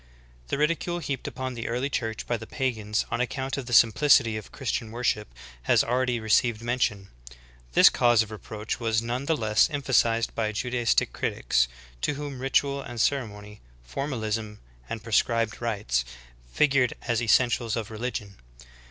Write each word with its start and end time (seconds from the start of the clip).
2. 0.47 0.47
The 0.47 0.57
ridicule 0.57 0.97
heaped 0.97 1.27
upon 1.27 1.53
the 1.53 1.67
early 1.67 1.87
Church 1.87 2.25
by 2.25 2.35
the 2.35 2.47
pagans 2.47 3.05
on 3.11 3.21
account 3.21 3.55
of 3.55 3.67
the 3.67 3.71
simplicity 3.71 4.35
of 4.35 4.51
Christian 4.51 4.89
worship 4.89 5.27
has 5.69 5.83
already 5.83 6.19
received 6.19 6.63
mention. 6.63 7.09
This 7.73 7.91
cause 7.91 8.23
of 8.23 8.31
reproach 8.31 8.79
was 8.79 9.03
none 9.03 9.25
the 9.27 9.37
less 9.37 9.69
emphasized 9.69 10.33
by 10.33 10.53
Judaistic 10.53 11.13
critics, 11.13 11.67
to 12.01 12.15
whom 12.15 12.39
ritual 12.39 12.81
and 12.81 12.99
ceremony, 12.99 13.61
formalism 13.83 14.59
and 14.89 15.03
prescribed 15.03 15.61
rites, 15.61 16.03
figured 16.51 16.95
as 17.03 17.21
essentials 17.21 17.75
of 17.75 17.91
religion. 17.91 18.37